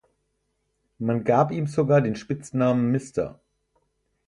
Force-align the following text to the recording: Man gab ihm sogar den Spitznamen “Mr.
Man 0.97 1.23
gab 1.23 1.51
ihm 1.51 1.67
sogar 1.67 2.01
den 2.01 2.15
Spitznamen 2.15 2.91
“Mr. 2.91 3.39